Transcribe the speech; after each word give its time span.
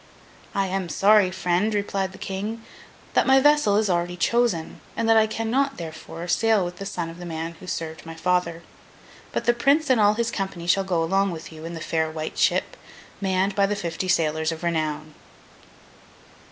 'I 0.55 0.65
am 0.65 0.89
sorry, 0.89 1.29
friend,' 1.29 1.75
replied 1.75 2.11
the 2.11 2.17
King, 2.17 2.63
'that 3.13 3.27
my 3.27 3.39
vessel 3.39 3.77
is 3.77 3.87
already 3.87 4.17
chosen, 4.17 4.79
and 4.97 5.07
that 5.07 5.15
I 5.15 5.27
cannot 5.27 5.77
(therefore) 5.77 6.27
sail 6.27 6.65
with 6.65 6.77
the 6.77 6.87
son 6.87 7.07
of 7.11 7.19
the 7.19 7.25
man 7.27 7.51
who 7.59 7.67
served 7.67 8.03
my 8.03 8.15
father. 8.15 8.63
But 9.31 9.45
the 9.45 9.53
Prince 9.53 9.91
and 9.91 10.01
all 10.01 10.15
his 10.15 10.31
company 10.31 10.65
shall 10.65 10.83
go 10.85 11.03
along 11.03 11.29
with 11.29 11.51
you, 11.51 11.65
in 11.65 11.75
the 11.75 11.79
fair 11.81 12.09
White 12.09 12.39
Ship, 12.39 12.75
manned 13.21 13.53
by 13.53 13.67
the 13.67 13.75
fifty 13.75 14.07
sailors 14.07 14.51
of 14.51 14.63
renown. 14.63 15.13